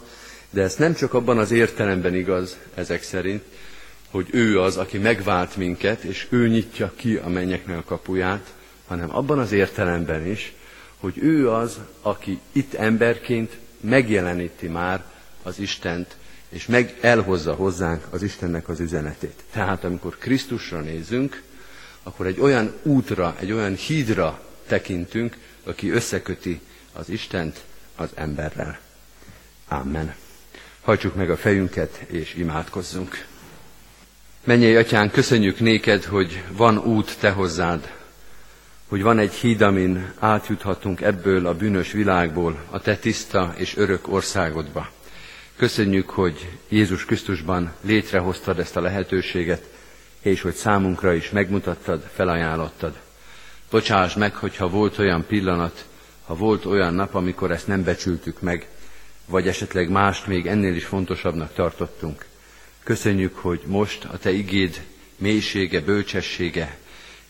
de 0.51 0.63
ez 0.63 0.77
nem 0.77 0.95
csak 0.95 1.15
abban 1.15 1.39
az 1.39 1.51
értelemben 1.51 2.15
igaz 2.15 2.57
ezek 2.75 3.03
szerint, 3.03 3.43
hogy 4.11 4.29
ő 4.31 4.61
az, 4.61 4.77
aki 4.77 4.99
megvált 4.99 5.57
minket, 5.57 6.03
és 6.03 6.27
ő 6.31 6.49
nyitja 6.49 6.93
ki 6.97 7.17
a 7.17 7.29
mennyeknek 7.29 7.79
a 7.79 7.85
kapuját, 7.85 8.53
hanem 8.87 9.17
abban 9.17 9.39
az 9.39 9.53
értelemben 9.53 10.27
is, 10.27 10.53
hogy 10.99 11.19
ő 11.19 11.51
az, 11.51 11.79
aki 12.03 12.41
itt 12.53 12.75
emberként 12.75 13.57
megjeleníti 13.81 14.69
már 14.69 15.05
az 15.43 15.59
Istent, 15.59 16.17
és 16.49 16.67
meg 16.67 16.99
elhozza 17.01 17.55
hozzánk 17.55 18.05
az 18.11 18.23
Istennek 18.23 18.69
az 18.69 18.81
üzenetét. 18.81 19.43
Tehát 19.53 19.85
amikor 19.85 20.19
Krisztusra 20.19 20.81
nézünk, 20.81 21.43
akkor 22.05 22.27
egy 22.27 22.41
olyan 22.41 22.73
útra, 22.83 23.37
egy 23.39 23.53
olyan 23.53 23.75
hídra 23.75 24.41
tekintünk, 24.67 25.37
aki 25.65 25.91
összeköti 25.91 26.61
az 26.93 27.09
Istent 27.09 27.61
az 27.97 28.09
emberrel. 28.15 28.79
Amen. 29.69 30.15
Hajtsuk 30.81 31.15
meg 31.15 31.31
a 31.31 31.37
fejünket, 31.37 32.05
és 32.07 32.35
imádkozzunk. 32.35 33.27
Menjél, 34.45 34.79
Atyán, 34.79 35.11
köszönjük 35.11 35.61
néked, 35.61 36.05
hogy 36.05 36.43
van 36.53 36.79
út 36.79 37.19
te 37.19 37.31
hozzád, 37.31 37.93
hogy 38.89 39.03
van 39.03 39.19
egy 39.19 39.33
híd, 39.33 39.61
amin 39.61 40.13
átjuthatunk 40.19 41.01
ebből 41.01 41.47
a 41.47 41.55
bűnös 41.55 41.93
világból 41.93 42.65
a 42.71 42.81
te 42.81 42.97
tiszta 42.97 43.55
és 43.57 43.77
örök 43.77 44.13
országodba. 44.13 44.91
Köszönjük, 45.57 46.11
hogy 46.11 46.49
Jézus 46.69 47.05
Krisztusban 47.05 47.73
létrehoztad 47.81 48.59
ezt 48.59 48.77
a 48.77 48.81
lehetőséget, 48.81 49.74
és 50.25 50.41
hogy 50.41 50.55
számunkra 50.55 51.15
is 51.15 51.31
megmutattad, 51.31 52.11
felajánlottad. 52.15 52.99
Bocsáss 53.71 54.15
meg, 54.15 54.35
hogyha 54.35 54.69
volt 54.69 54.99
olyan 54.99 55.27
pillanat, 55.27 55.85
ha 56.27 56.35
volt 56.35 56.65
olyan 56.65 56.95
nap, 56.95 57.15
amikor 57.15 57.51
ezt 57.51 57.67
nem 57.67 57.85
becsültük 57.85 58.41
meg, 58.41 58.69
vagy 59.27 59.49
esetleg 59.49 59.91
mást 59.91 60.27
még 60.27 60.47
ennél 60.47 60.75
is 60.75 60.85
fontosabbnak 60.85 61.55
tartottunk. 61.55 62.25
Köszönjük, 62.83 63.37
hogy 63.37 63.61
most 63.67 64.05
a 64.05 64.19
Te 64.19 64.31
igéd 64.31 64.83
mélysége, 65.17 65.81
bölcsessége, 65.81 66.77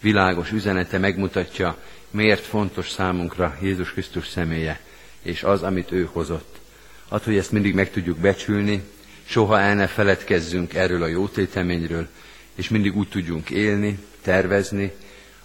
világos 0.01 0.51
üzenete 0.51 0.99
megmutatja, 0.99 1.77
miért 2.11 2.45
fontos 2.45 2.91
számunkra 2.91 3.57
Jézus 3.63 3.93
Krisztus 3.93 4.29
személye, 4.29 4.81
és 5.23 5.43
az, 5.43 5.63
amit 5.63 5.93
ő 5.93 6.09
hozott. 6.13 6.59
Ad, 7.09 7.23
hogy 7.23 7.37
ezt 7.37 7.53
mindig 7.53 7.75
meg 7.75 7.91
tudjuk 7.91 8.19
becsülni, 8.19 8.83
soha 9.25 9.61
el 9.61 9.75
ne 9.75 9.87
feledkezzünk 9.87 10.75
erről 10.75 11.03
a 11.03 11.07
jótéteményről, 11.07 12.09
és 12.55 12.69
mindig 12.69 12.97
úgy 12.97 13.09
tudjunk 13.09 13.51
élni, 13.51 13.99
tervezni, 14.23 14.93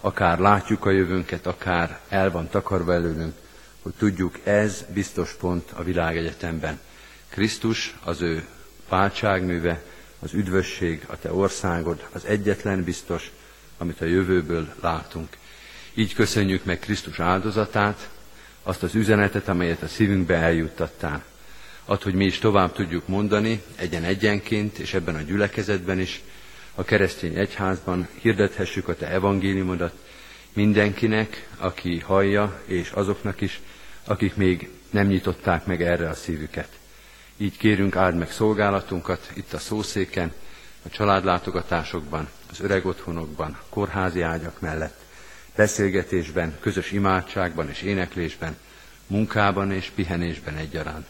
akár 0.00 0.38
látjuk 0.38 0.84
a 0.84 0.90
jövőnket, 0.90 1.46
akár 1.46 2.00
el 2.08 2.30
van 2.30 2.48
takarva 2.48 2.92
előnünk, 2.92 3.34
hogy 3.82 3.92
tudjuk, 3.98 4.38
ez 4.44 4.84
biztos 4.94 5.32
pont 5.32 5.70
a 5.70 5.82
világegyetemben. 5.82 6.80
Krisztus, 7.28 7.96
az 8.04 8.20
ő 8.20 8.44
váltságműve, 8.88 9.82
az 10.18 10.32
üdvösség, 10.32 11.04
a 11.06 11.18
te 11.18 11.32
országod, 11.32 12.06
az 12.12 12.24
egyetlen 12.24 12.84
biztos, 12.84 13.30
amit 13.78 14.00
a 14.00 14.04
jövőből 14.04 14.74
látunk. 14.80 15.28
Így 15.94 16.14
köszönjük 16.14 16.64
meg 16.64 16.78
Krisztus 16.78 17.20
áldozatát, 17.20 18.08
azt 18.62 18.82
az 18.82 18.94
üzenetet, 18.94 19.48
amelyet 19.48 19.82
a 19.82 19.88
szívünkbe 19.88 20.34
eljuttattál. 20.34 21.24
Ad, 21.84 22.02
hogy 22.02 22.14
mi 22.14 22.24
is 22.24 22.38
tovább 22.38 22.72
tudjuk 22.72 23.08
mondani, 23.08 23.62
egyen-egyenként, 23.76 24.78
és 24.78 24.94
ebben 24.94 25.14
a 25.14 25.20
gyülekezetben 25.20 25.98
is, 25.98 26.22
a 26.74 26.84
keresztény 26.84 27.38
egyházban 27.38 28.08
hirdethessük 28.20 28.88
a 28.88 28.96
te 28.96 29.08
evangéliumodat 29.08 29.94
mindenkinek, 30.52 31.48
aki 31.56 31.98
hallja, 31.98 32.60
és 32.64 32.90
azoknak 32.90 33.40
is, 33.40 33.60
akik 34.04 34.36
még 34.36 34.70
nem 34.90 35.06
nyitották 35.06 35.66
meg 35.66 35.82
erre 35.82 36.08
a 36.08 36.14
szívüket. 36.14 36.68
Így 37.36 37.56
kérünk, 37.56 37.96
áld 37.96 38.16
meg 38.16 38.30
szolgálatunkat 38.30 39.30
itt 39.34 39.52
a 39.52 39.58
szószéken, 39.58 40.32
a 40.82 40.88
családlátogatásokban, 40.88 42.28
az 42.50 42.60
öreg 42.60 42.86
otthonokban, 42.86 43.58
kórházi 43.68 44.22
ágyak 44.22 44.60
mellett, 44.60 45.00
beszélgetésben, 45.56 46.56
közös 46.60 46.92
imádságban 46.92 47.68
és 47.68 47.82
éneklésben, 47.82 48.56
munkában 49.06 49.72
és 49.72 49.90
pihenésben 49.94 50.56
egyaránt. 50.56 51.06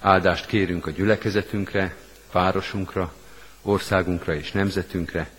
Áldást 0.00 0.46
kérünk 0.46 0.86
a 0.86 0.90
gyülekezetünkre, 0.90 1.96
városunkra, 2.32 3.14
országunkra 3.62 4.34
és 4.34 4.52
nemzetünkre, 4.52 5.30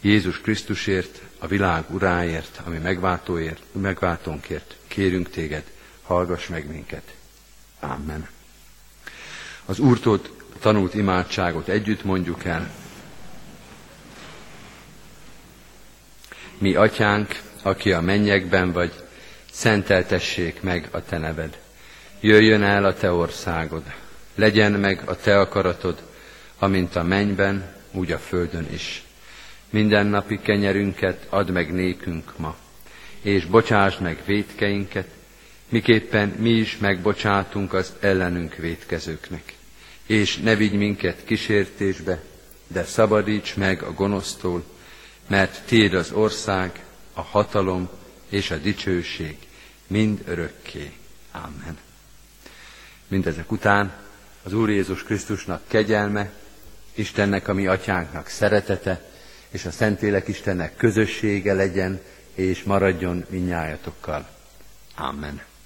Jézus 0.00 0.40
Krisztusért, 0.40 1.20
a 1.38 1.46
világ 1.46 1.84
uráért, 1.90 2.60
ami 2.64 2.78
megváltóért, 2.78 3.62
megváltónkért, 3.72 4.76
kérünk 4.86 5.30
téged, 5.30 5.64
hallgass 6.02 6.46
meg 6.46 6.70
minket. 6.70 7.14
Amen. 7.80 8.28
Az 9.64 9.78
Úrtól 9.78 10.20
tanult 10.60 10.94
imádságot 10.94 11.68
együtt 11.68 12.04
mondjuk 12.04 12.44
el. 12.44 12.70
Mi, 16.58 16.74
atyánk, 16.74 17.40
aki 17.62 17.92
a 17.92 18.00
mennyekben 18.00 18.72
vagy, 18.72 18.92
szenteltessék 19.52 20.62
meg 20.62 20.88
a 20.90 21.04
te 21.04 21.18
neved. 21.18 21.58
Jöjjön 22.20 22.62
el 22.62 22.84
a 22.84 22.94
te 22.94 23.12
országod, 23.12 23.82
legyen 24.34 24.72
meg 24.72 25.02
a 25.04 25.16
te 25.16 25.40
akaratod, 25.40 26.02
amint 26.60 26.96
a 26.96 27.02
mennyben, 27.02 27.74
úgy 27.92 28.12
a 28.12 28.18
földön 28.18 28.66
is. 28.72 29.04
Minden 29.70 30.06
napi 30.06 30.40
kenyerünket 30.40 31.26
add 31.28 31.50
meg 31.50 31.72
nékünk 31.72 32.38
ma, 32.38 32.56
és 33.22 33.44
bocsásd 33.44 34.00
meg 34.00 34.22
védkeinket, 34.26 35.08
miképpen 35.68 36.28
mi 36.28 36.50
is 36.50 36.78
megbocsátunk 36.78 37.72
az 37.72 37.92
ellenünk 38.00 38.54
védkezőknek. 38.54 39.54
És 40.06 40.36
ne 40.36 40.56
vigy 40.56 40.72
minket 40.72 41.24
kísértésbe, 41.24 42.22
de 42.66 42.84
szabadíts 42.84 43.56
meg 43.56 43.82
a 43.82 43.92
gonosztól, 43.92 44.64
mert 45.26 45.62
Tiéd 45.66 45.94
az 45.94 46.12
ország, 46.12 46.84
a 47.12 47.20
hatalom 47.20 47.88
és 48.28 48.50
a 48.50 48.56
dicsőség 48.56 49.36
mind 49.86 50.22
örökké. 50.26 50.92
Amen. 51.32 51.78
Mindezek 53.08 53.52
után 53.52 53.92
az 54.42 54.52
Úr 54.52 54.70
Jézus 54.70 55.02
Krisztusnak 55.02 55.62
kegyelme, 55.66 56.32
Istennek, 56.94 57.48
a 57.48 57.52
mi 57.52 57.66
atyánknak 57.66 58.28
szeretete, 58.28 59.08
és 59.50 59.64
a 59.64 59.70
Szentlélek 59.70 60.28
Istennek 60.28 60.76
közössége 60.76 61.52
legyen, 61.52 62.00
és 62.34 62.62
maradjon 62.62 63.24
minnyájatokkal. 63.28 64.28
Amen. 64.96 65.49